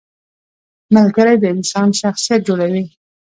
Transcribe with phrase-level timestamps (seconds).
[0.95, 2.85] •ملګری د انسان شخصیت جوړوي.